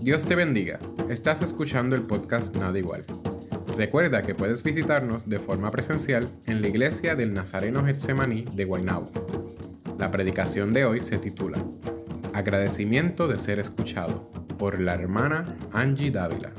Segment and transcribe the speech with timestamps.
[0.00, 0.78] Dios te bendiga.
[1.10, 3.04] Estás escuchando el podcast Nada Igual.
[3.76, 9.10] Recuerda que puedes visitarnos de forma presencial en la iglesia del Nazareno Getsemaní de Guaynabo.
[9.98, 11.62] La predicación de hoy se titula
[12.32, 16.52] Agradecimiento de ser escuchado por la hermana Angie Dávila.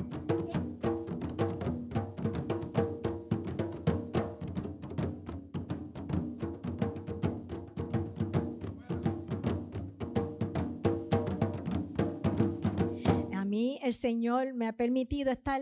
[14.01, 15.61] Señor me ha permitido estar,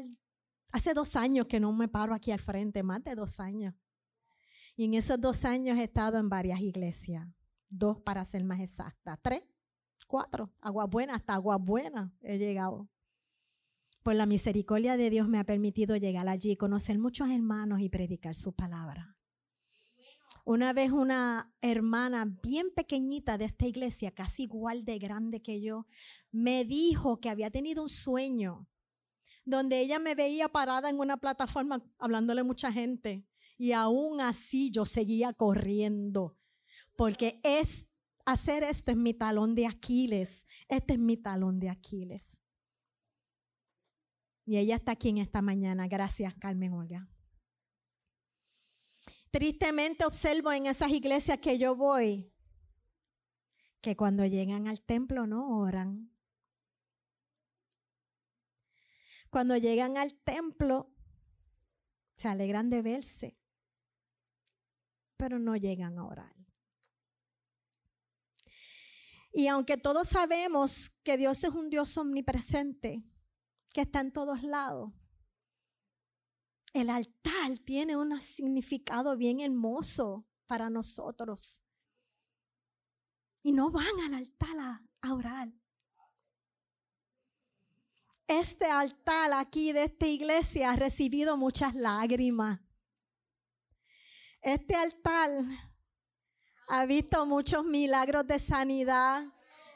[0.71, 3.75] hace dos años que no me paro aquí al frente, más de dos años.
[4.77, 7.27] Y en esos dos años he estado en varias iglesias,
[7.67, 9.43] dos para ser más exacta, tres,
[10.07, 12.89] cuatro, agua buena, hasta agua buena he llegado.
[14.03, 18.35] Por la misericordia de Dios me ha permitido llegar allí, conocer muchos hermanos y predicar
[18.35, 19.19] su palabra.
[20.46, 25.86] Una vez una hermana bien pequeñita de esta iglesia, casi igual de grande que yo,
[26.32, 28.68] me dijo que había tenido un sueño
[29.46, 33.26] donde ella me veía parada en una plataforma hablándole a mucha gente
[33.58, 36.38] y aún así yo seguía corriendo
[36.96, 37.88] porque es
[38.26, 42.41] hacer esto es mi talón de Aquiles, este es mi talón de Aquiles.
[44.46, 45.88] Y ella está aquí en esta mañana.
[45.88, 47.08] Gracias, Carmen Olga.
[49.32, 52.32] Tristemente observo en esas iglesias que yo voy
[53.82, 56.12] que cuando llegan al templo no oran.
[59.30, 60.91] Cuando llegan al templo
[62.18, 63.38] se alegran de verse,
[65.16, 66.36] pero no llegan a orar.
[69.31, 73.03] Y aunque todos sabemos que Dios es un Dios omnipresente,
[73.72, 74.91] que está en todos lados,
[76.73, 81.62] el altar tiene un significado bien hermoso para nosotros.
[83.41, 85.50] Y no van al altar a, orar.
[88.28, 92.59] Este altar aquí de esta iglesia ha recibido muchas lágrimas.
[94.41, 95.31] Este altar
[96.68, 99.24] ha visto muchos milagros de sanidad.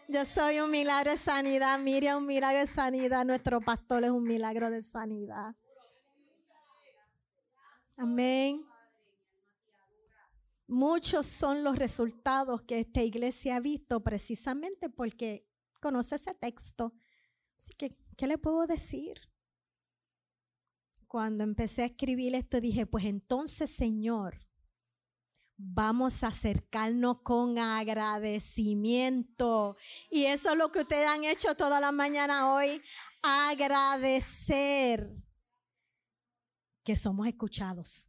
[0.08, 4.24] Yo soy un milagro de sanidad, Miriam un milagro de sanidad, nuestro pastor es un
[4.24, 5.56] milagro de sanidad.
[7.96, 8.66] Amén.
[10.68, 15.48] Muchos son los resultados que esta iglesia ha visto precisamente porque
[15.80, 16.94] conoce ese texto.
[17.58, 19.30] Así que, ¿qué le puedo decir?
[21.08, 24.40] Cuando empecé a escribir esto dije, pues entonces, Señor,
[25.58, 29.78] vamos a acercarnos con agradecimiento.
[30.10, 32.82] Y eso es lo que ustedes han hecho toda la mañana hoy,
[33.22, 35.23] agradecer
[36.84, 38.08] que somos escuchados.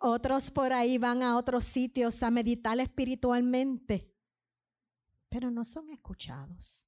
[0.00, 4.12] Otros por ahí van a otros sitios a meditar espiritualmente,
[5.28, 6.86] pero no son escuchados.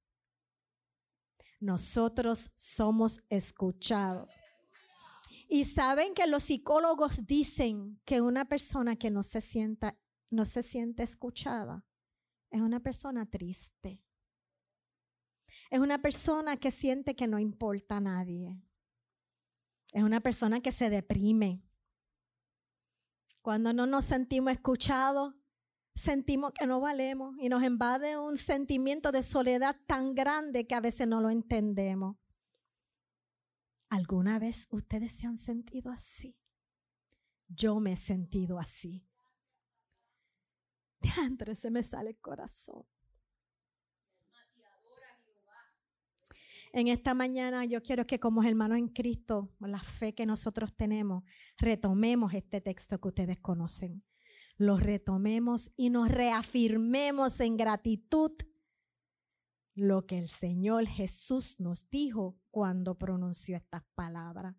[1.59, 4.29] Nosotros somos escuchados.
[5.49, 9.97] Y saben que los psicólogos dicen que una persona que no se sienta
[10.29, 11.85] no se siente escuchada
[12.49, 14.03] es una persona triste.
[15.69, 18.61] Es una persona que siente que no importa a nadie.
[19.91, 21.63] Es una persona que se deprime.
[23.41, 25.33] Cuando no nos sentimos escuchados,
[25.95, 30.81] sentimos que no valemos y nos invade un sentimiento de soledad tan grande que a
[30.81, 32.17] veces no lo entendemos.
[33.89, 36.37] ¿Alguna vez ustedes se han sentido así?
[37.47, 39.07] Yo me he sentido así.
[40.99, 42.85] De se me sale el corazón.
[46.73, 51.23] En esta mañana yo quiero que como hermanos en Cristo, la fe que nosotros tenemos,
[51.57, 54.03] retomemos este texto que ustedes conocen.
[54.57, 58.31] Lo retomemos y nos reafirmemos en gratitud
[59.75, 64.55] lo que el Señor Jesús nos dijo cuando pronunció estas palabras.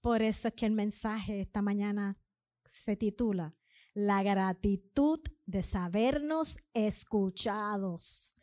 [0.00, 2.18] Por eso es que el mensaje esta mañana
[2.64, 3.54] se titula
[3.94, 8.34] La gratitud de sabernos escuchados.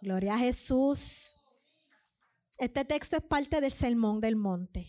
[0.00, 1.37] Gloria a Jesús.
[2.58, 4.88] Este texto es parte del Sermón del Monte.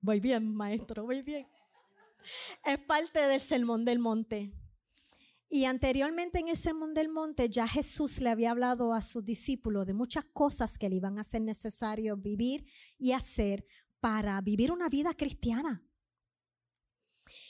[0.00, 1.48] Voy bien, maestro, voy bien.
[2.64, 4.52] Es parte del Sermón del Monte.
[5.48, 9.84] Y anteriormente en el Sermón del Monte ya Jesús le había hablado a sus discípulos
[9.84, 12.64] de muchas cosas que le iban a ser necesario vivir
[12.96, 13.66] y hacer
[13.98, 15.84] para vivir una vida cristiana.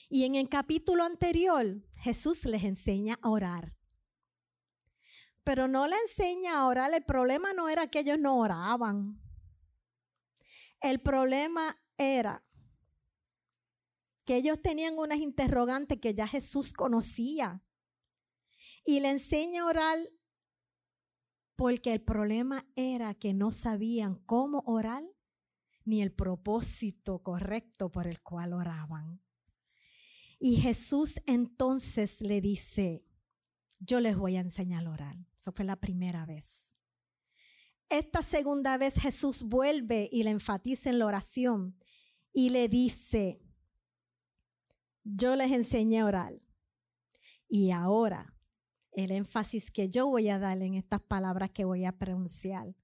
[0.08, 3.76] Y en el capítulo anterior Jesús les enseña a orar
[5.44, 6.92] pero no le enseña a orar.
[6.92, 9.20] El problema no era que ellos no oraban.
[10.80, 12.44] El problema era
[14.24, 17.62] que ellos tenían unas interrogantes que ya Jesús conocía.
[18.84, 19.98] Y le enseña a orar
[21.56, 25.04] Porque el problema era que no sabían cómo orar
[25.84, 29.22] ni el propósito correcto por el cual oraban.
[30.40, 33.06] Y Jesús entonces le dice,
[33.78, 35.16] yo les voy a enseñar a orar.
[35.44, 36.74] Eso fue la primera vez.
[37.90, 41.76] Esta segunda vez Jesús vuelve y le enfatiza en la oración
[42.32, 43.42] y le dice,
[45.02, 46.40] yo les enseñé a orar.
[47.46, 48.34] Y ahora,
[48.92, 52.74] el énfasis que yo voy a dar en estas palabras que voy a pronunciar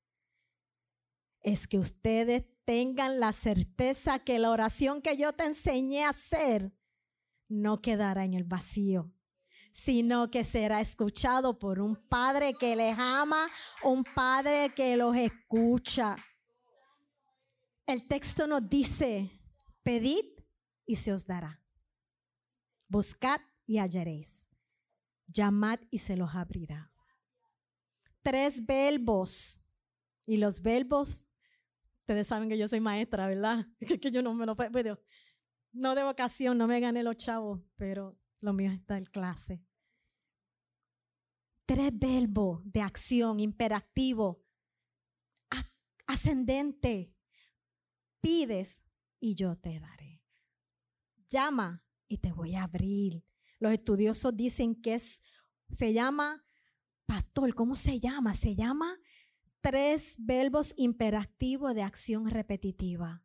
[1.40, 6.74] es que ustedes tengan la certeza que la oración que yo te enseñé a hacer
[7.48, 9.14] no quedará en el vacío,
[9.72, 13.48] sino que será escuchado por un padre que les ama,
[13.82, 16.16] un padre que los escucha.
[17.86, 19.30] El texto nos dice,
[19.82, 20.24] pedid
[20.86, 21.62] y se os dará.
[22.88, 24.48] Buscad y hallaréis.
[25.26, 26.92] Llamad y se los abrirá.
[28.22, 29.58] Tres verbos.
[30.26, 31.26] Y los verbos,
[32.00, 33.66] ustedes saben que yo soy maestra, ¿verdad?
[34.00, 35.00] que yo no me lo puedo.
[35.72, 39.64] No de vocación, no me gané los chavos, pero lo mío está en clase.
[41.66, 44.44] Tres verbos de acción, imperativo,
[46.06, 47.14] ascendente.
[48.20, 48.82] Pides
[49.20, 50.22] y yo te daré.
[51.28, 53.24] Llama y te voy a abrir.
[53.58, 55.22] Los estudiosos dicen que es,
[55.70, 56.44] se llama
[57.06, 57.54] pastor.
[57.54, 58.34] ¿Cómo se llama?
[58.34, 58.98] Se llama
[59.60, 63.24] tres verbos imperativos de acción repetitiva.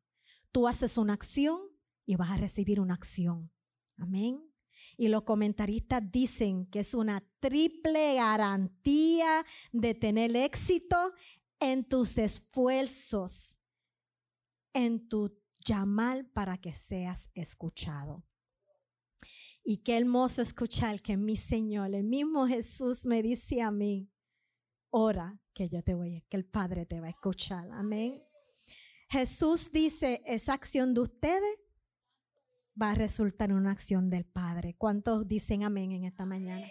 [0.52, 1.60] Tú haces una acción
[2.06, 3.52] y vas a recibir una acción.
[3.98, 4.55] Amén.
[4.98, 11.14] Y los comentaristas dicen que es una triple garantía de tener éxito
[11.60, 13.58] en tus esfuerzos,
[14.74, 18.24] en tu llamar para que seas escuchado.
[19.64, 24.12] Y qué hermoso escuchar que mi Señor, el mismo Jesús me dice a mí,
[24.92, 27.70] ora que yo te voy, que el Padre te va a escuchar.
[27.72, 28.22] Amén.
[29.10, 31.58] Jesús dice, esa acción de ustedes
[32.82, 34.76] va a resultar en una acción del Padre.
[34.78, 36.68] ¿Cuántos dicen amén en esta mañana?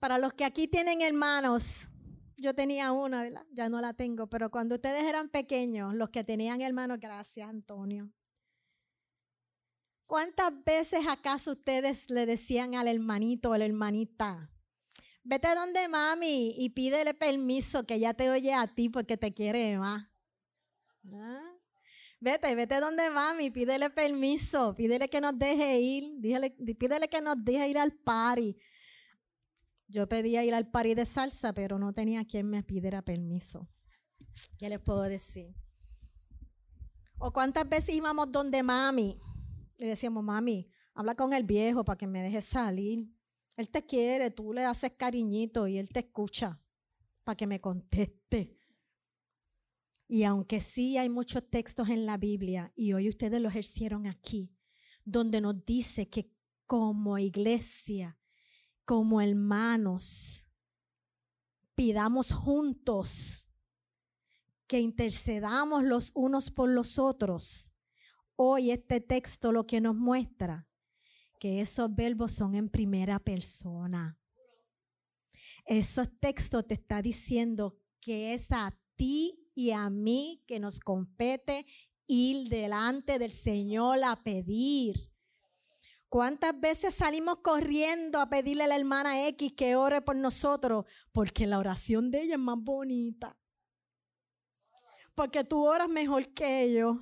[0.00, 1.88] Para los que aquí tienen hermanos,
[2.36, 3.46] yo tenía una, ¿verdad?
[3.52, 8.10] Ya no la tengo, pero cuando ustedes eran pequeños, los que tenían hermanos, gracias Antonio.
[10.06, 14.50] ¿Cuántas veces acaso ustedes le decían al hermanito o la hermanita,
[15.22, 19.78] vete donde mami y pídele permiso que ya te oye a ti porque te quiere
[19.78, 20.06] más?
[21.14, 21.53] ¿Ah?
[22.24, 26.04] Vete, vete donde mami, pídele permiso, pídele que nos deje ir,
[26.78, 28.56] pídele que nos deje ir al party.
[29.88, 33.68] Yo pedía ir al party de salsa, pero no tenía quien me pidiera permiso.
[34.56, 35.54] ¿Qué les puedo decir?
[37.18, 39.20] O cuántas veces íbamos donde mami
[39.76, 43.06] y decíamos, mami, habla con el viejo para que me deje salir.
[43.58, 46.58] Él te quiere, tú le haces cariñito y él te escucha
[47.22, 48.56] para que me conteste.
[50.06, 54.50] Y aunque sí hay muchos textos en la Biblia, y hoy ustedes lo ejercieron aquí,
[55.04, 56.30] donde nos dice que
[56.66, 58.18] como iglesia,
[58.84, 60.46] como hermanos,
[61.74, 63.46] pidamos juntos,
[64.66, 67.74] que intercedamos los unos por los otros
[68.36, 70.68] Hoy este texto lo que nos muestra
[71.38, 74.18] que esos verbos son en primera persona.
[75.66, 81.66] Ese texto te está diciendo que es a ti y a mí que nos compete
[82.06, 85.10] ir delante del Señor a pedir.
[86.08, 90.84] ¿Cuántas veces salimos corriendo a pedirle a la hermana X que ore por nosotros?
[91.10, 93.36] Porque la oración de ella es más bonita.
[95.14, 96.98] Porque tú oras mejor que ellos.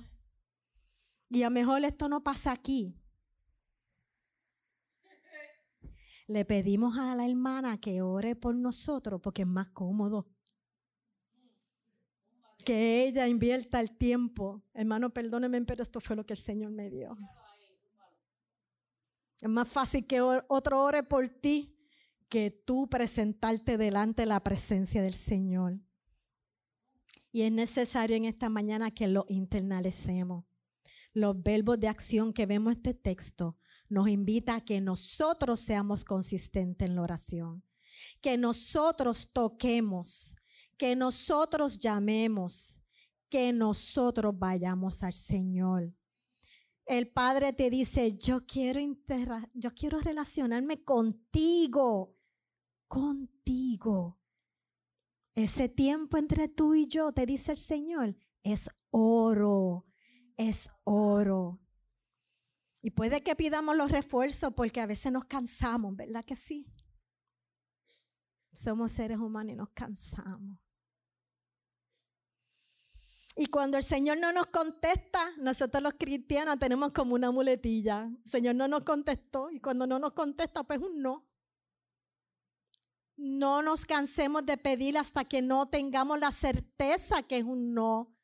[1.29, 2.95] Y a lo mejor esto no pasa aquí.
[6.27, 10.32] Le pedimos a la hermana que ore por nosotros porque es más cómodo.
[12.63, 14.63] Que ella invierta el tiempo.
[14.73, 17.17] Hermano, perdóneme, pero esto fue lo que el Señor me dio.
[19.41, 21.75] Es más fácil que otro ore por ti
[22.29, 25.79] que tú presentarte delante de la presencia del Señor.
[27.31, 30.45] Y es necesario en esta mañana que lo internalicemos
[31.13, 36.03] los verbos de acción que vemos en este texto nos invita a que nosotros seamos
[36.03, 37.63] consistentes en la oración,
[38.21, 40.35] que nosotros toquemos,
[40.83, 42.77] que nosotros llamemos,
[43.29, 45.95] que nosotros vayamos al Señor.
[46.85, 48.81] El Padre te dice, yo quiero,
[49.53, 52.17] yo quiero relacionarme contigo,
[52.89, 54.19] contigo.
[55.33, 59.85] Ese tiempo entre tú y yo, te dice el Señor, es oro
[60.35, 61.61] es oro.
[62.81, 66.67] Y puede que pidamos los refuerzos porque a veces nos cansamos, ¿verdad que sí?
[68.51, 70.62] Somos seres humanos y nos cansamos.
[73.35, 78.03] Y cuando el Señor no nos contesta, nosotros los cristianos tenemos como una muletilla.
[78.03, 81.27] El Señor no nos contestó y cuando no nos contesta, pues un no.
[83.15, 88.15] No nos cansemos de pedir hasta que no tengamos la certeza que es un no.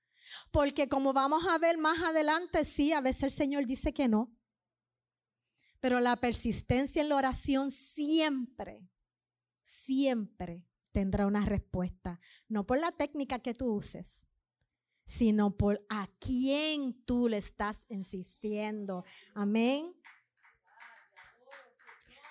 [0.52, 4.32] Porque como vamos a ver más adelante, sí, a veces el Señor dice que no.
[5.80, 8.88] Pero la persistencia en la oración siempre,
[9.64, 12.20] siempre tendrá una respuesta.
[12.48, 14.29] No por la técnica que tú uses,
[15.10, 19.04] sino por a quién tú le estás insistiendo.
[19.34, 19.92] Amén.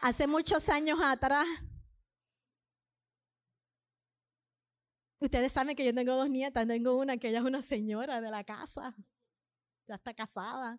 [0.01, 1.45] Hace muchos años atrás,
[5.19, 8.31] ustedes saben que yo tengo dos nietas, tengo una que ella es una señora de
[8.31, 8.95] la casa,
[9.89, 10.79] ya está casada.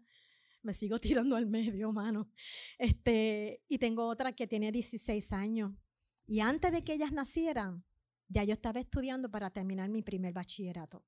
[0.61, 2.31] Me sigo tirando al medio, mano.
[2.77, 5.73] Este, y tengo otra que tiene 16 años.
[6.25, 7.83] Y antes de que ellas nacieran,
[8.29, 11.03] ya yo estaba estudiando para terminar mi primer bachillerato.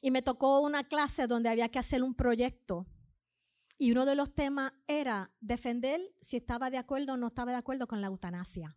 [0.00, 2.86] Y me tocó una clase donde había que hacer un proyecto.
[3.78, 7.58] Y uno de los temas era defender si estaba de acuerdo o no estaba de
[7.58, 8.76] acuerdo con la eutanasia.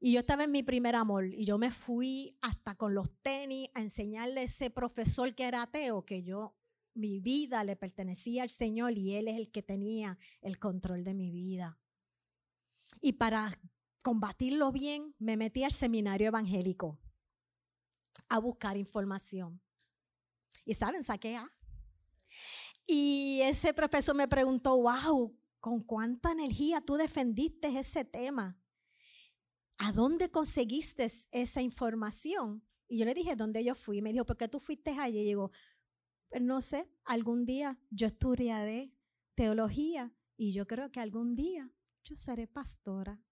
[0.00, 3.68] Y yo estaba en mi primer amor y yo me fui hasta con los tenis
[3.74, 6.56] a enseñarle a ese profesor que era ateo que yo,
[6.94, 11.14] mi vida le pertenecía al Señor y Él es el que tenía el control de
[11.14, 11.78] mi vida.
[13.00, 13.60] Y para
[14.02, 16.98] combatirlo bien, me metí al seminario evangélico
[18.28, 19.60] a buscar información.
[20.64, 21.50] Y saben, saqué A.
[22.86, 28.60] Y ese profesor me preguntó, wow, ¿con cuánta energía tú defendiste ese tema?
[29.78, 32.64] ¿A dónde conseguiste esa información?
[32.88, 34.02] Y yo le dije, ¿dónde yo fui?
[34.02, 35.20] Me dijo, ¿por qué tú fuiste allí?
[35.20, 35.52] Y digo,
[36.28, 38.92] pues no sé, algún día yo estudiaré
[39.34, 41.70] teología y yo creo que algún día
[42.04, 43.22] yo seré pastora.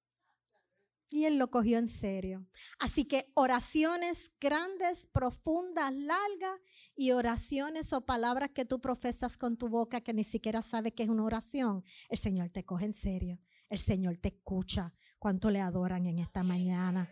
[1.09, 2.47] Y él lo cogió en serio.
[2.79, 6.61] Así que oraciones grandes, profundas, largas
[6.97, 11.05] y oraciones o palabras que tú profesas con tu boca que ni siquiera sabes que
[11.05, 13.39] es una oración, el Señor te coge en serio.
[13.69, 14.95] El Señor te escucha.
[15.19, 17.09] ¿Cuánto le adoran en esta mañana?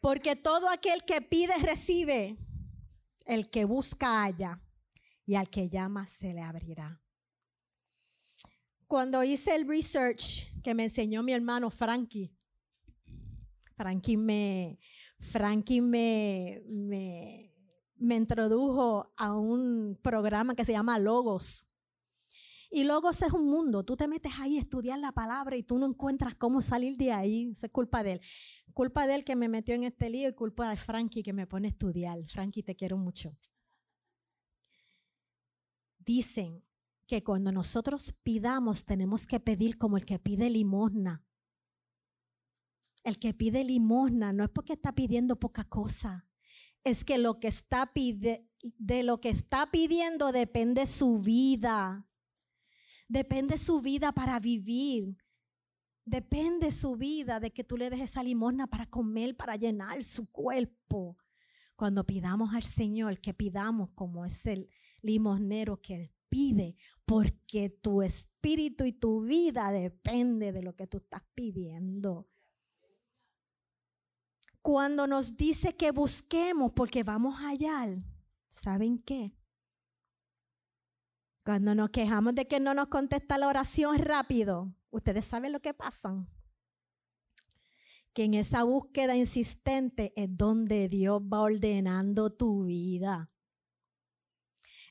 [0.00, 2.36] Porque todo aquel que pide recibe,
[3.24, 4.60] el que busca halla
[5.24, 7.02] y al que llama se le abrirá
[8.92, 12.30] cuando hice el research que me enseñó mi hermano Frankie,
[13.74, 14.78] Frankie me,
[15.18, 17.54] Frankie me, me,
[17.96, 21.66] me introdujo a un programa que se llama Logos.
[22.70, 23.82] Y Logos es un mundo.
[23.82, 27.12] Tú te metes ahí a estudiar la palabra y tú no encuentras cómo salir de
[27.12, 27.50] ahí.
[27.50, 28.20] es culpa de él.
[28.74, 31.46] Culpa de él que me metió en este lío y culpa de Frankie que me
[31.46, 32.18] pone a estudiar.
[32.28, 33.34] Frankie, te quiero mucho.
[35.98, 36.62] Dicen
[37.12, 41.22] que cuando nosotros pidamos tenemos que pedir como el que pide limosna.
[43.04, 46.26] El que pide limosna no es porque está pidiendo poca cosa,
[46.84, 52.08] es que lo que está pide, de lo que está pidiendo depende su vida.
[53.08, 55.18] Depende su vida para vivir.
[56.06, 60.30] Depende su vida de que tú le dejes esa limosna para comer, para llenar su
[60.30, 61.18] cuerpo.
[61.76, 64.70] Cuando pidamos al Señor, que pidamos como es el
[65.02, 66.76] limosnero que pide,
[67.12, 72.26] porque tu espíritu y tu vida depende de lo que tú estás pidiendo.
[74.62, 78.02] Cuando nos dice que busquemos porque vamos a hallar,
[78.48, 79.36] ¿saben qué?
[81.44, 85.74] Cuando nos quejamos de que no nos contesta la oración rápido, ustedes saben lo que
[85.74, 86.26] pasa.
[88.14, 93.30] Que en esa búsqueda insistente es donde Dios va ordenando tu vida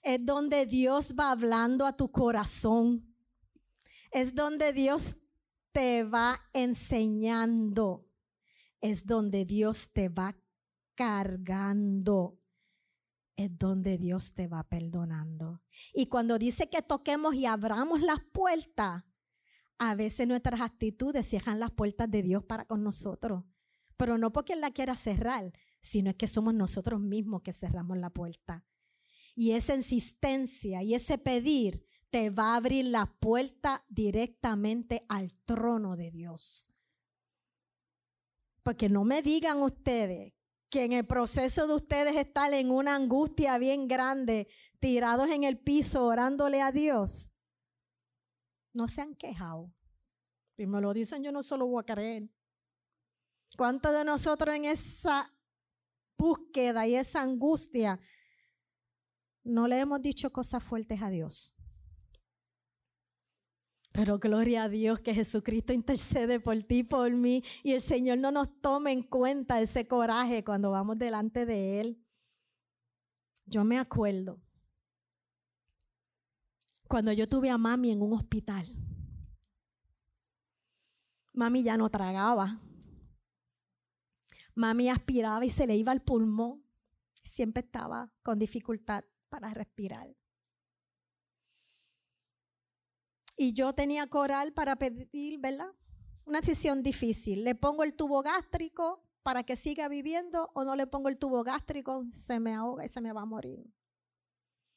[0.03, 3.15] es donde Dios va hablando a tu corazón.
[4.11, 5.15] Es donde Dios
[5.71, 8.07] te va enseñando.
[8.79, 10.35] Es donde Dios te va
[10.95, 12.39] cargando.
[13.35, 15.61] Es donde Dios te va perdonando.
[15.93, 19.03] Y cuando dice que toquemos y abramos las puertas,
[19.77, 23.43] a veces nuestras actitudes cierran las puertas de Dios para con nosotros.
[23.97, 27.97] Pero no porque Él la quiera cerrar, sino es que somos nosotros mismos que cerramos
[27.97, 28.65] la puerta.
[29.35, 35.95] Y esa insistencia y ese pedir te va a abrir la puerta directamente al trono
[35.95, 36.71] de Dios.
[38.63, 40.33] Porque no me digan ustedes
[40.69, 44.47] que en el proceso de ustedes estar en una angustia bien grande,
[44.79, 47.31] tirados en el piso orándole a Dios,
[48.73, 49.73] no se han quejado.
[50.55, 52.29] Si me lo dicen, yo no solo voy a creer.
[53.57, 55.33] ¿Cuántos de nosotros en esa
[56.17, 57.99] búsqueda y esa angustia
[59.43, 61.55] no le hemos dicho cosas fuertes a Dios.
[63.91, 68.31] Pero gloria a Dios que Jesucristo intercede por ti, por mí, y el Señor no
[68.31, 72.05] nos tome en cuenta ese coraje cuando vamos delante de Él.
[73.45, 74.41] Yo me acuerdo
[76.87, 78.65] cuando yo tuve a mami en un hospital.
[81.33, 82.61] Mami ya no tragaba.
[84.55, 86.63] Mami aspiraba y se le iba al pulmón.
[87.23, 90.13] Siempre estaba con dificultad para respirar.
[93.37, 95.73] Y yo tenía coral para pedir, ¿verdad?
[96.25, 97.43] Una decisión difícil.
[97.43, 101.43] ¿Le pongo el tubo gástrico para que siga viviendo o no le pongo el tubo
[101.43, 102.05] gástrico?
[102.11, 103.73] Se me ahoga y se me va a morir.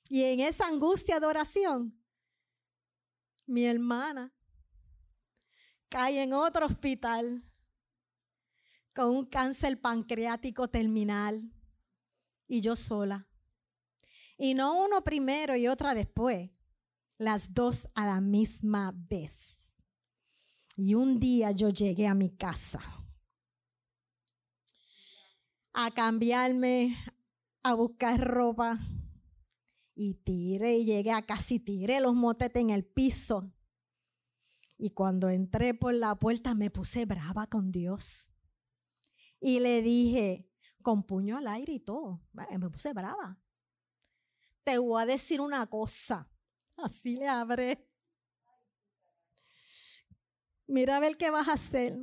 [0.08, 2.00] Y en esa angustia de oración,
[3.44, 4.32] mi hermana
[5.88, 7.44] cae en otro hospital
[8.94, 11.52] con un cáncer pancreático terminal
[12.46, 13.28] y yo sola.
[14.36, 16.50] Y no uno primero y otra después
[17.18, 19.82] las dos a la misma vez.
[20.76, 22.80] Y un día yo llegué a mi casa
[25.74, 26.96] a cambiarme,
[27.62, 28.78] a buscar ropa.
[29.96, 33.52] Y tiré y llegué a casi tiré los motetes en el piso.
[34.76, 38.28] Y cuando entré por la puerta me puse brava con Dios.
[39.40, 40.50] Y le dije,
[40.82, 43.38] con puño al aire y todo, me puse brava.
[44.64, 46.28] Te voy a decir una cosa.
[46.76, 47.86] Así le abre.
[50.66, 51.98] Mira a ver qué vas a hacer,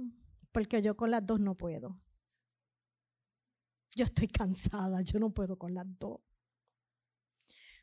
[0.51, 1.99] porque yo con las dos no puedo.
[3.95, 6.21] Yo estoy cansada, yo no puedo con las dos.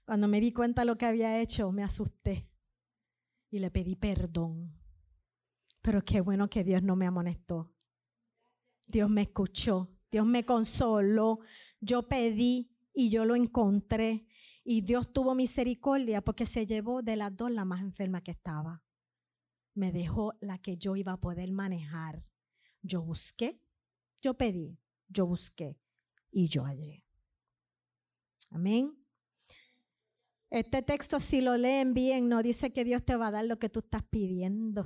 [0.04, 2.48] Cuando me di cuenta de lo que había hecho, me asusté
[3.50, 4.72] y le pedí perdón.
[5.82, 7.74] Pero qué bueno que Dios no me amonestó.
[8.86, 11.40] Dios me escuchó, Dios me consoló.
[11.80, 14.27] Yo pedí y yo lo encontré.
[14.70, 18.84] Y Dios tuvo misericordia porque se llevó de las dos la más enferma que estaba.
[19.72, 22.22] Me dejó la que yo iba a poder manejar.
[22.82, 23.62] Yo busqué,
[24.20, 25.80] yo pedí, yo busqué
[26.30, 27.02] y yo hallé.
[28.50, 28.94] Amén.
[30.50, 33.58] Este texto, si lo leen bien, no dice que Dios te va a dar lo
[33.58, 34.84] que tú estás pidiendo.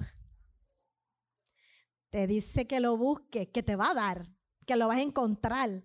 [2.10, 4.32] Te dice que lo busques, que te va a dar,
[4.64, 5.82] que lo vas a encontrar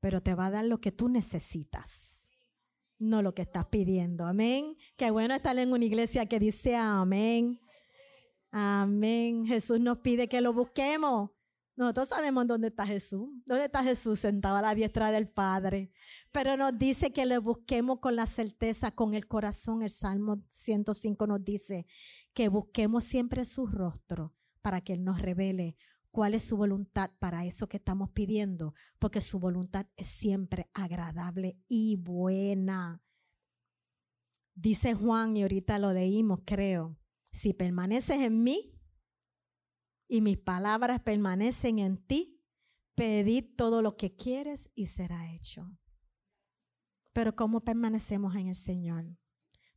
[0.00, 2.30] pero te va a dar lo que tú necesitas,
[2.98, 4.24] no lo que estás pidiendo.
[4.24, 4.76] Amén.
[4.96, 7.60] Qué bueno estar en una iglesia que dice amén.
[8.50, 9.46] Amén.
[9.46, 11.30] Jesús nos pide que lo busquemos.
[11.76, 13.28] Nosotros sabemos dónde está Jesús.
[13.44, 15.92] ¿Dónde está Jesús sentado a la diestra del Padre?
[16.32, 19.82] Pero nos dice que lo busquemos con la certeza, con el corazón.
[19.82, 21.86] El Salmo 105 nos dice
[22.32, 25.76] que busquemos siempre su rostro para que Él nos revele
[26.16, 31.58] cuál es su voluntad para eso que estamos pidiendo, porque su voluntad es siempre agradable
[31.68, 33.02] y buena.
[34.54, 36.96] Dice Juan, y ahorita lo leímos, creo,
[37.32, 38.80] si permaneces en mí
[40.08, 42.42] y mis palabras permanecen en ti,
[42.94, 45.70] pedid todo lo que quieres y será hecho.
[47.12, 49.18] Pero ¿cómo permanecemos en el Señor?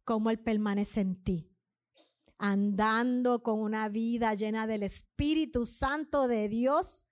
[0.06, 1.49] ¿Cómo Él permanece en ti?
[2.40, 7.06] Andando con una vida llena del Espíritu Santo de Dios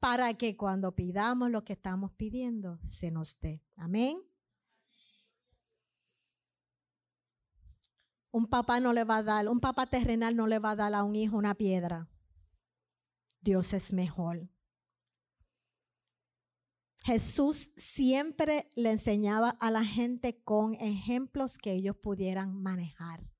[0.00, 3.62] para que cuando pidamos lo que estamos pidiendo se nos dé.
[3.76, 4.18] Amén.
[8.32, 10.94] Un papá no le va a dar, un papá terrenal no le va a dar
[10.94, 12.08] a un hijo una piedra.
[13.42, 14.48] Dios es mejor.
[17.04, 23.31] Jesús siempre le enseñaba a la gente con ejemplos que ellos pudieran manejar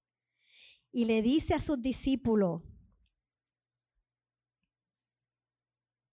[0.93, 2.63] y le dice a sus discípulos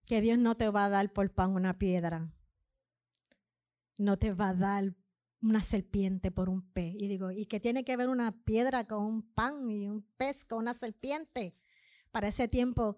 [0.06, 2.32] que Dios no te va a dar por pan una piedra,
[3.98, 4.96] no te va a dar
[5.42, 6.94] una serpiente por un pez.
[6.98, 10.44] Y digo, ¿y qué tiene que ver una piedra con un pan y un pez
[10.44, 11.54] con una serpiente?
[12.10, 12.96] Para ese tiempo,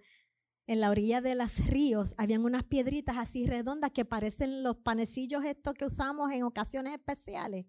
[0.67, 5.45] en la orilla de los ríos, habían unas piedritas así redondas que parecen los panecillos
[5.45, 7.67] estos que usamos en ocasiones especiales.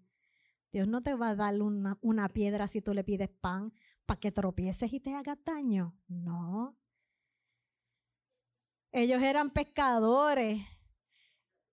[0.72, 3.72] Dios no te va a dar una, una piedra si tú le pides pan
[4.06, 5.96] para que tropieces y te hagas daño.
[6.08, 6.76] No.
[8.92, 10.62] Ellos eran pescadores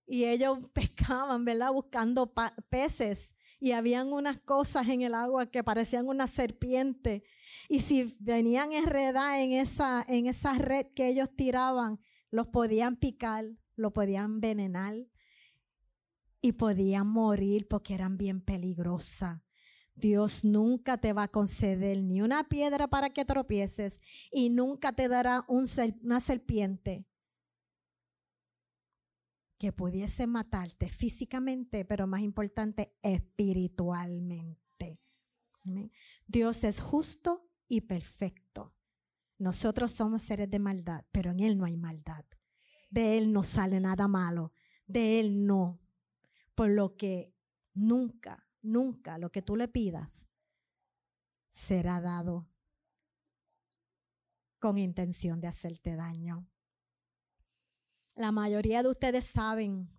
[0.06, 1.72] y ellos pescaban, ¿verdad?
[1.72, 2.34] Buscando
[2.70, 7.24] peces y habían unas cosas en el agua que parecían una serpiente.
[7.70, 12.00] Y si venían enredadas en esa, en esa red que ellos tiraban,
[12.32, 14.96] los podían picar, los podían envenenar
[16.42, 19.42] y podían morir porque eran bien peligrosas.
[19.96, 24.02] Dios nunca te va a conceder ni una piedra para que tropieces
[24.32, 27.06] y nunca te dará una serpiente
[29.62, 35.00] que pudiese matarte físicamente, pero más importante, espiritualmente.
[36.26, 38.74] Dios es justo y perfecto.
[39.38, 42.26] Nosotros somos seres de maldad, pero en Él no hay maldad.
[42.90, 44.52] De Él no sale nada malo.
[44.88, 45.80] De Él no.
[46.56, 47.34] Por lo que
[47.74, 50.28] nunca, nunca lo que tú le pidas
[51.50, 52.48] será dado
[54.60, 56.48] con intención de hacerte daño.
[58.16, 59.90] La mayoría de ustedes saben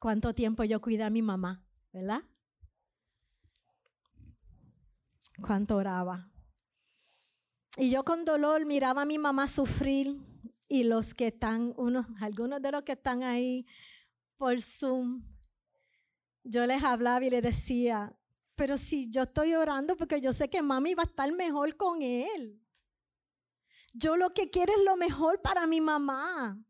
[0.00, 2.22] cuánto tiempo yo cuidé a mi mamá, ¿verdad?
[5.42, 6.30] Cuánto oraba.
[7.76, 10.16] Y yo con dolor miraba a mi mamá sufrir
[10.68, 13.66] y los que están, unos, algunos de los que están ahí
[14.36, 15.22] por Zoom,
[16.48, 18.16] yo les hablaba y les decía,
[18.54, 22.02] pero si yo estoy orando porque yo sé que mami va a estar mejor con
[22.02, 22.62] él.
[23.92, 26.62] Yo lo que quiero es lo mejor para mi mamá.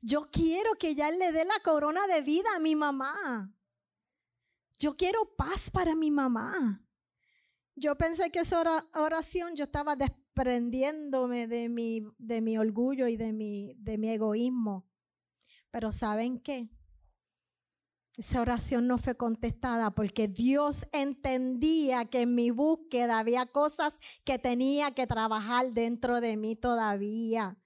[0.00, 3.52] Yo quiero que ya le dé la corona de vida a mi mamá.
[4.78, 6.84] Yo quiero paz para mi mamá.
[7.74, 13.32] Yo pensé que esa oración yo estaba desprendiéndome de mi, de mi orgullo y de
[13.32, 14.88] mi, de mi egoísmo.
[15.70, 16.68] Pero ¿saben qué?
[18.18, 24.40] Esa oración no fue contestada porque Dios entendía que en mi búsqueda había cosas que
[24.40, 27.56] tenía que trabajar dentro de mí todavía.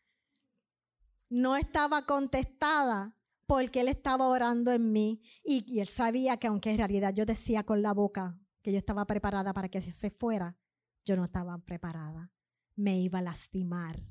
[1.30, 6.70] No estaba contestada porque Él estaba orando en mí y, y Él sabía que aunque
[6.70, 10.58] en realidad yo decía con la boca que yo estaba preparada para que se fuera,
[11.06, 12.30] yo no estaba preparada.
[12.76, 14.02] Me iba a lastimar,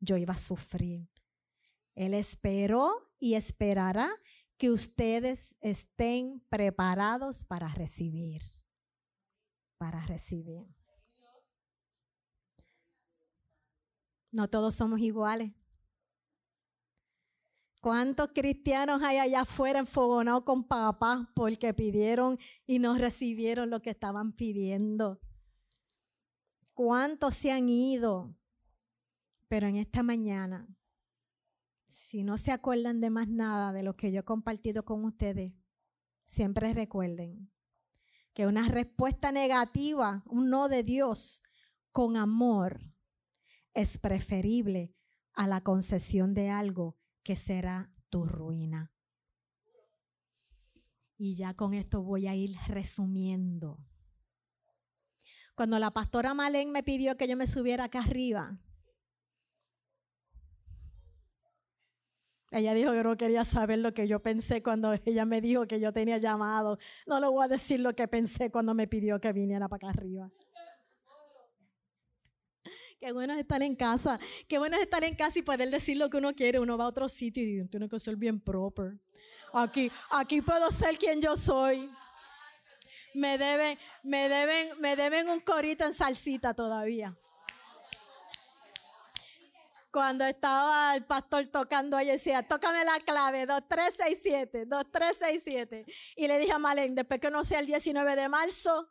[0.00, 1.10] yo iba a sufrir.
[1.94, 4.10] Él esperó y esperará
[4.62, 8.42] que ustedes estén preparados para recibir.
[9.76, 10.68] Para recibir.
[14.30, 15.52] No todos somos iguales.
[17.80, 23.90] ¿Cuántos cristianos hay allá afuera enfogonados con papá porque pidieron y no recibieron lo que
[23.90, 25.20] estaban pidiendo?
[26.72, 28.38] ¿Cuántos se han ido?
[29.48, 30.68] Pero en esta mañana
[31.92, 35.52] si no se acuerdan de más nada de lo que yo he compartido con ustedes,
[36.24, 37.50] siempre recuerden
[38.34, 41.42] que una respuesta negativa, un no de Dios
[41.90, 42.80] con amor,
[43.74, 44.94] es preferible
[45.34, 48.92] a la concesión de algo que será tu ruina.
[51.16, 53.78] Y ya con esto voy a ir resumiendo.
[55.54, 58.58] Cuando la pastora Malén me pidió que yo me subiera acá arriba,
[62.52, 65.80] Ella dijo que no quería saber lo que yo pensé cuando ella me dijo que
[65.80, 66.78] yo tenía llamado.
[67.06, 69.98] No le voy a decir lo que pensé cuando me pidió que viniera para acá
[69.98, 70.30] arriba.
[73.00, 74.20] Qué bueno es estar en casa.
[74.46, 76.60] Qué bueno es estar en casa y poder decir lo que uno quiere.
[76.60, 79.00] Uno va a otro sitio y tiene que ser bien proper.
[79.54, 81.90] Aquí, aquí puedo ser quien yo soy.
[83.14, 87.16] Me deben, me deben, me deben un corito en salsita todavía
[89.92, 95.84] cuando estaba el pastor tocando ahí, decía, tócame la clave, 2367, 2367.
[96.16, 98.90] Y le dije a Malén, después que no sea el 19 de marzo,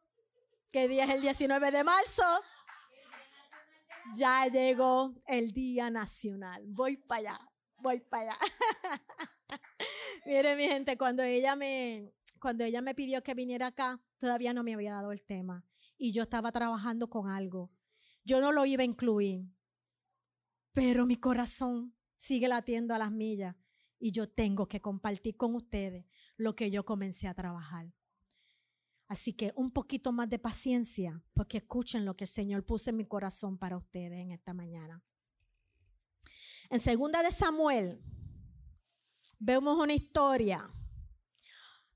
[0.71, 2.23] ¿qué día es el 19 de marzo?
[4.13, 6.63] Ya llegó el Día Nacional.
[6.67, 7.39] Voy para allá,
[7.79, 8.37] voy para allá.
[10.25, 14.63] Mire, mi gente, cuando ella me, cuando ella me pidió que viniera acá, todavía no
[14.63, 15.65] me había dado el tema.
[15.97, 17.71] Y yo estaba trabajando con algo.
[18.23, 19.47] Yo no lo iba a incluir
[20.73, 23.55] pero mi corazón sigue latiendo a las millas
[23.99, 26.05] y yo tengo que compartir con ustedes
[26.38, 27.93] lo que yo comencé a trabajar.
[29.07, 32.97] Así que un poquito más de paciencia, porque escuchen lo que el Señor puso en
[32.97, 35.03] mi corazón para ustedes en esta mañana.
[36.69, 38.01] En segunda de Samuel
[39.38, 40.73] vemos una historia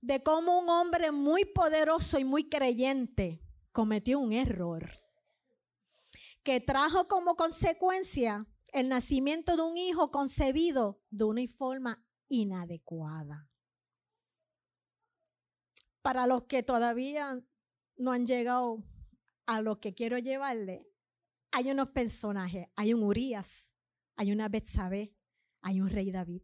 [0.02, 4.92] de cómo un hombre muy poderoso y muy creyente cometió un error
[6.44, 13.50] que trajo como consecuencia el nacimiento de un hijo concebido de una forma inadecuada.
[16.02, 17.42] Para los que todavía
[17.96, 18.84] no han llegado
[19.46, 20.86] a lo que quiero llevarle,
[21.54, 23.74] hay unos personajes, hay un Urias,
[24.18, 25.16] hay una Betsabé,
[25.62, 26.42] hay un rey David.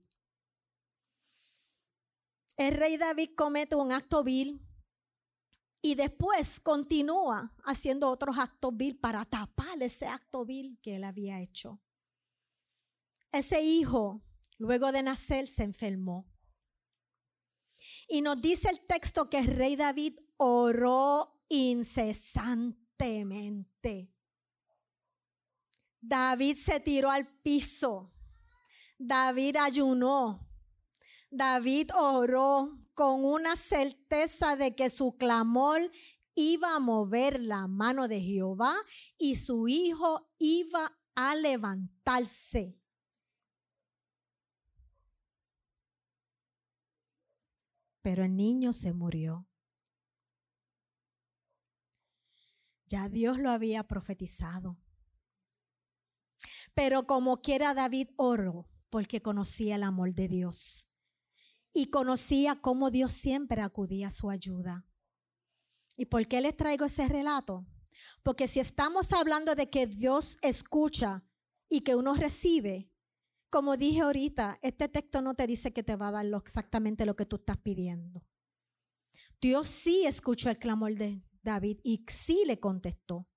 [2.56, 4.66] El rey David comete un acto vil
[5.82, 11.42] y después continúa haciendo otros actos vil para tapar ese acto vil que él había
[11.42, 11.82] hecho.
[13.32, 14.22] Ese hijo,
[14.58, 16.28] luego de nacer, se enfermó.
[18.08, 24.12] Y nos dice el texto que el rey David oró incesantemente.
[26.02, 28.12] David se tiró al piso.
[28.98, 30.48] David ayunó.
[31.30, 35.80] David oró con una certeza de que su clamor
[36.36, 38.76] iba a mover la mano de Jehová
[39.18, 42.81] y su hijo iba a levantarse.
[48.02, 49.48] Pero el niño se murió.
[52.88, 54.78] Ya Dios lo había profetizado.
[56.74, 60.90] Pero como quiera David oró porque conocía el amor de Dios
[61.74, 64.86] y conocía cómo Dios siempre acudía a su ayuda.
[65.96, 67.66] ¿Y por qué les traigo ese relato?
[68.24, 71.24] Porque si estamos hablando de que Dios escucha
[71.70, 72.91] y que uno recibe,
[73.52, 77.16] como dije ahorita, este texto no te dice que te va a dar exactamente lo
[77.16, 78.24] que tú estás pidiendo.
[79.42, 83.28] Dios sí escuchó el clamor de David y sí le contestó.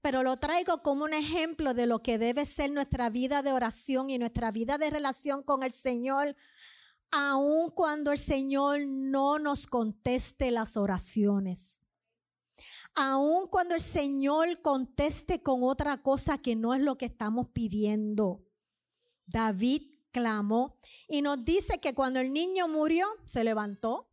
[0.00, 4.10] Pero lo traigo como un ejemplo de lo que debe ser nuestra vida de oración
[4.10, 6.36] y nuestra vida de relación con el Señor,
[7.10, 11.79] aun cuando el Señor no nos conteste las oraciones.
[12.94, 18.44] Aun cuando el Señor conteste con otra cosa que no es lo que estamos pidiendo.
[19.26, 24.10] David clamó y nos dice que cuando el niño murió, se levantó,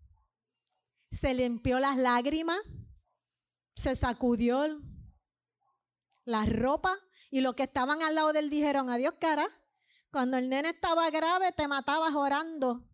[1.12, 2.60] se limpió las lágrimas,
[3.76, 4.80] se sacudió
[6.26, 6.98] la ropa
[7.32, 9.48] y los que estaban al lado de él dijeron, adiós cara,
[10.12, 12.88] cuando el nene estaba grave te matabas orando.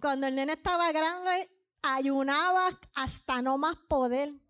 [0.00, 1.50] Cuando el nene estaba grave
[1.82, 4.41] ayunabas hasta no más poder.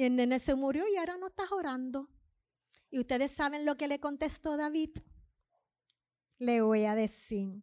[0.00, 2.08] Y el nene se murió y ahora no estás orando.
[2.90, 4.96] Y ustedes saben lo que le contestó David.
[6.38, 7.62] Le voy a decir.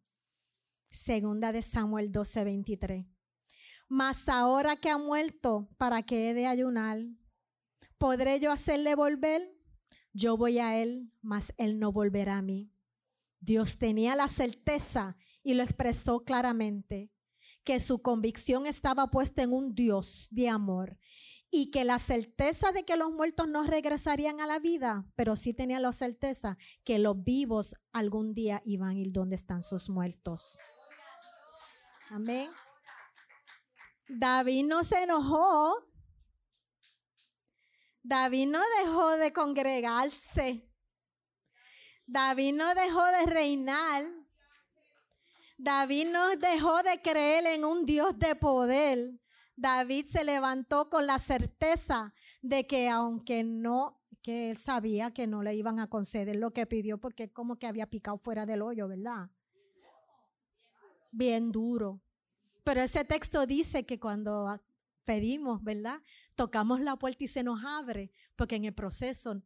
[0.91, 3.08] Segunda de Samuel 12:23.
[3.88, 7.00] Mas ahora que ha muerto, ¿para qué he de ayunar?
[7.97, 9.41] ¿Podré yo hacerle volver?
[10.13, 12.71] Yo voy a él, mas él no volverá a mí.
[13.39, 17.12] Dios tenía la certeza y lo expresó claramente,
[17.63, 21.00] que su convicción estaba puesta en un Dios de amor
[21.49, 25.53] y que la certeza de que los muertos no regresarían a la vida, pero sí
[25.53, 30.57] tenía la certeza que los vivos algún día iban a ir donde están sus muertos.
[32.10, 32.49] Amén.
[34.07, 35.83] David no se enojó.
[38.03, 40.69] David no dejó de congregarse.
[42.05, 44.05] David no dejó de reinar.
[45.57, 49.19] David no dejó de creer en un Dios de poder.
[49.58, 55.41] David se levantó con la certeza de que aunque no, que él sabía que no
[55.41, 58.88] le iban a conceder lo que pidió porque como que había picado fuera del hoyo,
[58.88, 59.32] ¿verdad?
[61.12, 62.00] Bien duro.
[62.63, 64.62] Pero ese texto dice que cuando
[65.06, 66.02] pedimos, ¿verdad?
[66.36, 69.41] Tocamos la puerta y se nos abre, porque en el proceso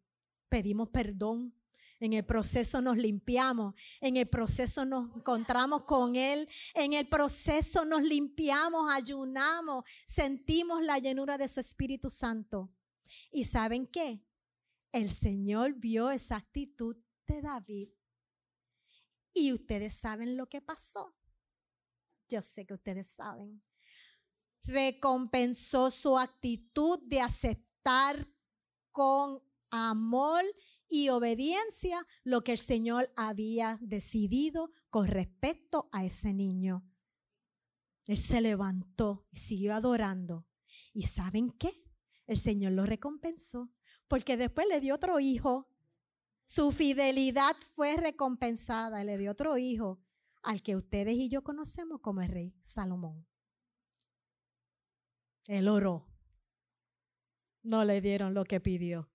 [0.50, 1.54] pedimos perdón.
[2.01, 7.85] En el proceso nos limpiamos, en el proceso nos encontramos con Él, en el proceso
[7.85, 12.73] nos limpiamos, ayunamos, sentimos la llenura de su Espíritu Santo.
[13.29, 14.25] ¿Y saben qué?
[14.91, 17.89] El Señor vio esa actitud de David.
[19.31, 21.15] Y ustedes saben lo que pasó.
[22.27, 23.63] Yo sé que ustedes saben.
[24.63, 28.27] Recompensó su actitud de aceptar
[28.91, 30.43] con amor
[30.91, 36.86] y obediencia lo que el Señor había decidido con respecto a ese niño.
[38.08, 40.45] Él se levantó y siguió adorando.
[40.93, 41.82] ¿Y saben qué?
[42.27, 43.71] El Señor lo recompensó
[44.08, 45.69] porque después le dio otro hijo.
[46.45, 49.04] Su fidelidad fue recompensada.
[49.06, 50.01] Le dio otro hijo
[50.43, 53.25] al que ustedes y yo conocemos como el rey Salomón.
[55.47, 56.08] Él oró.
[57.63, 59.11] No le dieron lo que pidió,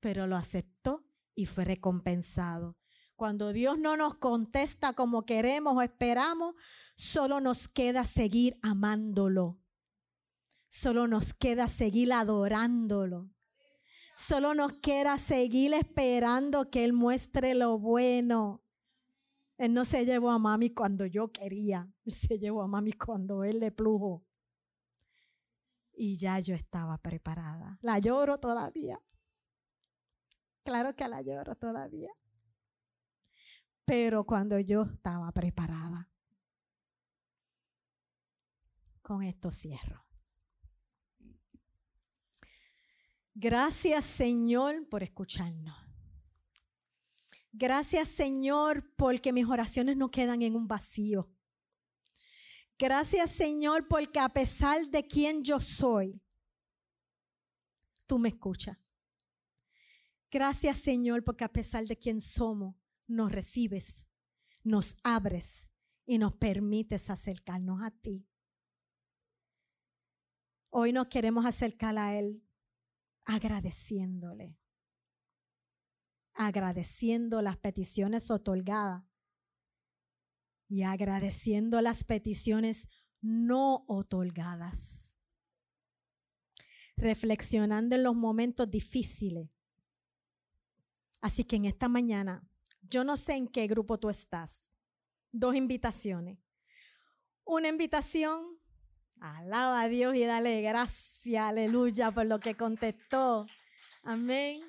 [0.00, 2.76] pero lo aceptó y fue recompensado.
[3.16, 6.54] Cuando Dios no nos contesta como queremos o esperamos,
[6.96, 9.58] solo nos queda seguir amándolo.
[10.68, 13.30] Solo nos queda seguir adorándolo.
[14.16, 18.62] Solo nos queda seguir esperando que Él muestre lo bueno.
[19.60, 23.44] Él no se llevó a mami cuando yo quería, él se llevó a mami cuando
[23.44, 24.24] él le plujo.
[25.92, 27.78] Y ya yo estaba preparada.
[27.82, 28.98] La lloro todavía.
[30.62, 32.10] Claro que la lloro todavía.
[33.84, 36.08] Pero cuando yo estaba preparada.
[39.02, 40.04] Con esto cierro.
[43.34, 45.76] Gracias Señor por escucharnos.
[47.52, 51.28] Gracias Señor porque mis oraciones no quedan en un vacío.
[52.78, 56.22] Gracias Señor porque a pesar de quien yo soy,
[58.06, 58.78] tú me escuchas.
[60.30, 62.76] Gracias Señor porque a pesar de quien somos,
[63.08, 64.06] nos recibes,
[64.62, 65.68] nos abres
[66.06, 68.28] y nos permites acercarnos a ti.
[70.70, 72.44] Hoy nos queremos acercar a Él
[73.24, 74.56] agradeciéndole,
[76.34, 79.04] agradeciendo las peticiones otorgadas
[80.68, 82.88] y agradeciendo las peticiones
[83.20, 85.16] no otorgadas,
[86.96, 89.50] reflexionando en los momentos difíciles.
[91.20, 92.42] Así que en esta mañana,
[92.82, 94.74] yo no sé en qué grupo tú estás,
[95.32, 96.38] dos invitaciones.
[97.44, 98.58] Una invitación,
[99.20, 103.46] alaba a Dios y dale gracias, aleluya, por lo que contestó.
[104.02, 104.60] Amén.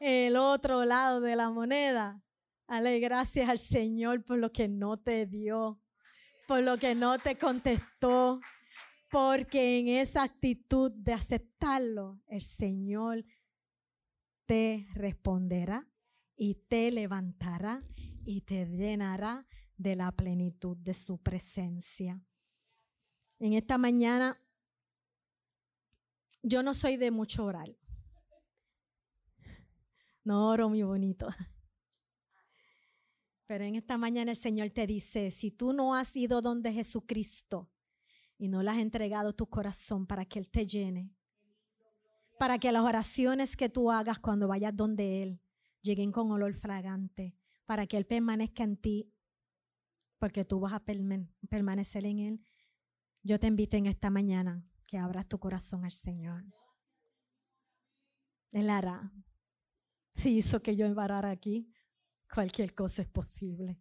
[0.00, 2.22] El otro lado de la moneda,
[2.68, 5.80] Dale gracias al Señor por lo que no te dio,
[6.46, 8.42] por lo que no te contestó,
[9.10, 13.24] porque en esa actitud de aceptarlo, el Señor
[14.48, 15.86] te responderá
[16.34, 17.82] y te levantará
[18.24, 22.24] y te llenará de la plenitud de su presencia.
[23.38, 24.40] En esta mañana,
[26.42, 27.76] yo no soy de mucho orar.
[30.24, 31.28] No oro muy bonito.
[33.46, 37.70] Pero en esta mañana el Señor te dice, si tú no has ido donde Jesucristo
[38.38, 41.17] y no le has entregado tu corazón para que Él te llene,
[42.38, 45.40] para que las oraciones que tú hagas cuando vayas donde Él
[45.82, 47.34] lleguen con olor fragante,
[47.66, 49.12] para que Él permanezca en ti,
[50.18, 52.44] porque tú vas a permanecer en Él,
[53.22, 56.44] yo te invito en esta mañana que abras tu corazón al Señor.
[58.52, 59.12] Él hará.
[60.12, 61.70] Si hizo que yo embarara aquí,
[62.32, 63.78] cualquier cosa es posible.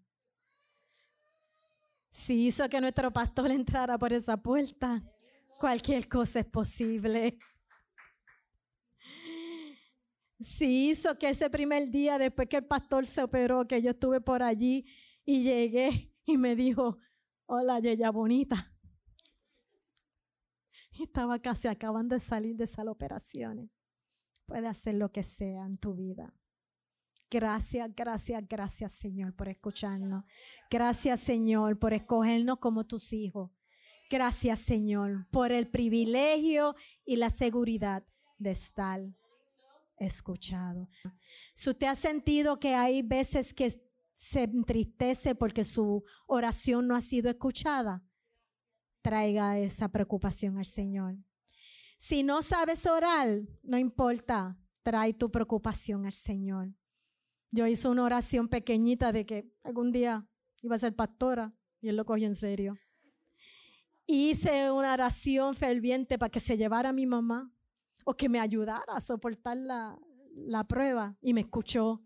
[2.10, 5.04] Si hizo que nuestro pastor entrara por esa puerta,
[5.60, 7.38] cualquier cosa es posible.
[10.39, 14.21] Si hizo que ese primer día, después que el pastor se operó, que yo estuve
[14.21, 14.86] por allí
[15.26, 17.00] y llegué y me dijo,
[17.47, 18.73] hola, Yeya bonita.
[20.91, 23.69] Y estaba casi acabando de salir de esas operaciones.
[24.45, 26.34] Puede hacer lo que sea en tu vida.
[27.30, 30.23] Gracias, gracias, gracias Señor por escucharnos.
[30.71, 33.52] Gracias Señor por escogernos como tus hijos.
[34.10, 38.06] Gracias Señor por el privilegio y la seguridad
[38.38, 39.02] de estar
[39.97, 40.89] escuchado.
[41.53, 43.81] Si usted ha sentido que hay veces que
[44.13, 48.03] se entristece porque su oración no ha sido escuchada,
[49.01, 51.15] traiga esa preocupación al Señor.
[51.97, 56.73] Si no sabes orar, no importa, trae tu preocupación al Señor.
[57.51, 60.27] Yo hice una oración pequeñita de que algún día
[60.62, 62.77] iba a ser pastora y él lo cogió en serio.
[64.05, 67.51] Hice una oración ferviente para que se llevara a mi mamá
[68.10, 70.00] o que me ayudara a soportar la,
[70.34, 72.02] la prueba y me escuchó.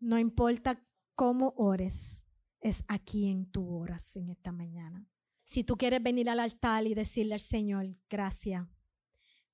[0.00, 2.24] No importa cómo ores,
[2.60, 5.08] es aquí en tu horas en esta mañana.
[5.44, 8.66] Si tú quieres venir al altar y decirle al Señor, gracias,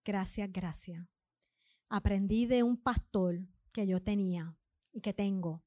[0.03, 1.07] gracias, gracias.
[1.91, 3.39] Aprendí de un pastor
[3.71, 4.57] que yo tenía
[4.95, 5.63] y que tengo.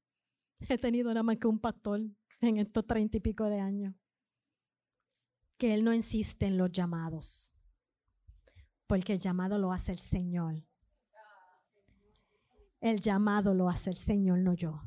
[0.68, 2.00] He tenido nada más que un pastor
[2.40, 3.94] en estos treinta y pico de años.
[5.56, 7.55] Que él no insiste en los llamados,
[8.86, 10.64] porque el llamado lo hace el Señor.
[12.80, 14.82] El llamado lo hace el Señor, no yo.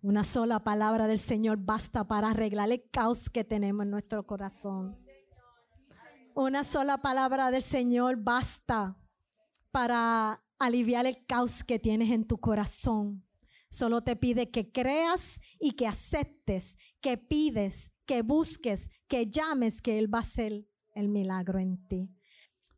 [0.00, 4.98] Una sola palabra del Señor basta para arreglar el caos que tenemos en nuestro corazón.
[6.34, 8.96] Una sola palabra del Señor basta
[9.70, 13.24] para aliviar el caos que tienes en tu corazón.
[13.70, 19.98] Solo te pide que creas y que aceptes, que pides, que busques, que llames, que
[19.98, 22.10] Él va a hacer el milagro en ti.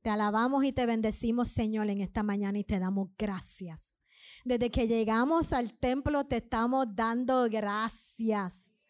[0.02, 4.02] Te alabamos y te bendecimos, Señor, en esta mañana y te damos gracias.
[4.44, 8.80] Desde que llegamos al templo te estamos dando gracias.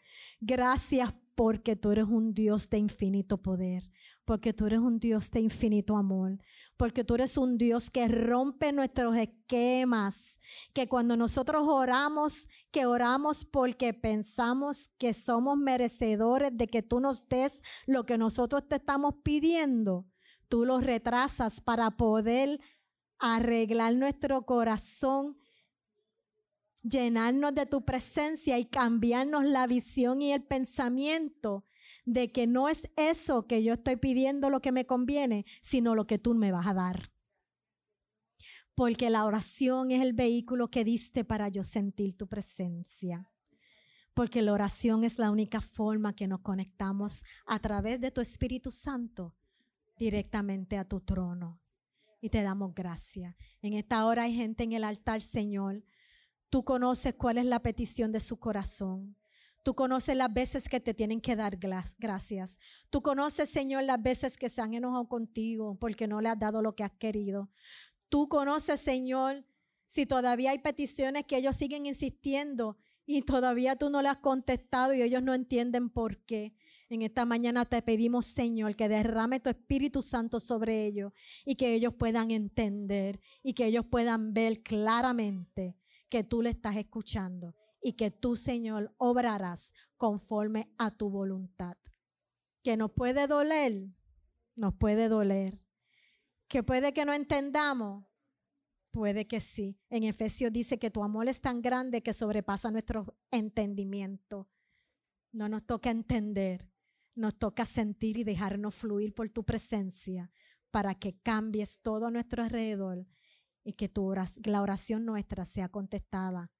[0.40, 3.90] Gracias porque tú eres un Dios de infinito poder
[4.24, 6.38] porque tú eres un Dios de infinito amor,
[6.76, 10.40] porque tú eres un Dios que rompe nuestros esquemas,
[10.72, 17.29] que cuando nosotros oramos, que oramos porque pensamos que somos merecedores de que tú nos
[17.29, 20.08] des lo que nosotros te estamos pidiendo,
[20.48, 22.60] tú lo retrasas para poder
[23.20, 25.38] arreglar nuestro corazón
[26.83, 31.64] llenarnos de tu presencia y cambiarnos la visión y el pensamiento
[32.04, 36.08] de que no es eso que yo estoy pidiendo lo que me conviene, sino lo
[36.08, 37.13] que tú me vas a dar.
[38.75, 43.31] Porque la oración es el vehículo que diste para yo sentir tu presencia.
[44.14, 48.70] Porque la oración es la única forma que nos conectamos a través de tu Espíritu
[48.70, 49.35] Santo
[49.96, 51.60] directamente a tu trono.
[52.20, 53.37] Y te damos gracias.
[53.60, 55.85] En esta hora hay gente en el altar, Señor.
[56.48, 59.16] Tú conoces cuál es la petición de su corazón.
[59.64, 61.58] Tú conoces las veces que te tienen que dar
[61.98, 62.58] gracias.
[62.90, 66.60] Tú conoces, Señor, las veces que se han enojado contigo porque no le has dado
[66.60, 67.50] lo que has querido.
[68.15, 69.44] Tú conoces, Señor,
[69.87, 74.94] si todavía hay peticiones que ellos siguen insistiendo y todavía tú no le has contestado
[74.94, 76.54] y ellos no entienden por qué.
[76.88, 81.12] En esta mañana te pedimos, Señor, que derrame tu Espíritu Santo sobre ellos
[81.44, 85.77] y que ellos puedan entender y que ellos puedan ver claramente
[86.08, 91.77] que tú le estás escuchando y que tú, Señor, obrarás conforme a tu voluntad.
[92.62, 93.88] Que nos puede doler,
[94.54, 95.63] nos puede doler.
[96.55, 98.05] Que puede que no entendamos,
[98.92, 99.77] puede que sí.
[99.90, 104.48] En Efesios dice que tu amor es tan grande que sobrepasa nuestro entendimiento.
[105.33, 106.71] No nos toca entender,
[107.17, 110.31] nos toca sentir y dejarnos fluir por tu presencia
[110.71, 113.05] para que cambies todo nuestro alrededor
[113.65, 116.52] y que tu la oración nuestra sea contestada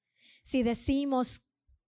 [0.43, 1.41] si decimos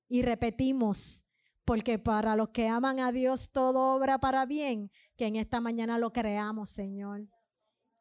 [0.07, 1.27] y repetimos,
[1.65, 5.99] porque para los que aman a Dios todo obra para bien, que en esta mañana
[5.99, 7.27] lo creamos, Señor,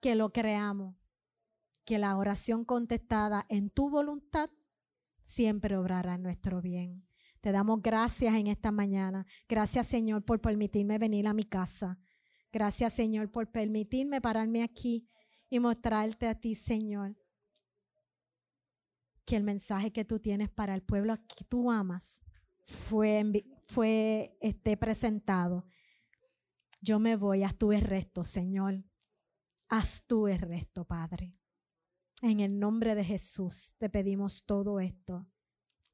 [0.05, 0.95] que lo creamos,
[1.83, 4.51] que la oración contestada en tu voluntad
[5.23, 7.07] siempre obrará en nuestro bien.
[7.41, 9.25] Te damos gracias en esta mañana.
[9.49, 11.99] Gracias, Señor, por permitirme venir a mi casa.
[12.51, 15.09] Gracias, Señor, por permitirme pararme aquí
[15.49, 17.17] y mostrarte a ti, Señor,
[19.25, 22.21] que el mensaje que tú tienes para el pueblo que tú amas
[22.61, 25.65] fue, fue este, presentado.
[26.79, 28.83] Yo me voy, haz tú el resto, Señor.
[29.69, 31.35] Haz tú el resto, Padre.
[32.21, 35.27] En el nombre de Jesús te pedimos todo esto.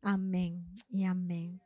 [0.02, 1.62] Amén y amén.